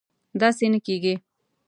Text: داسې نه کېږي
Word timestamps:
داسې 0.41 0.65
نه 0.73 0.79
کېږي 0.85 1.13